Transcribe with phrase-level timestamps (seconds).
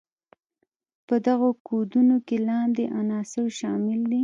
[1.07, 4.19] په دغو کودونو کې لاندې عناصر شامل دي.